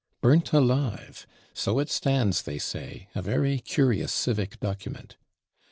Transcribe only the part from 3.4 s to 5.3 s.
curious civic document.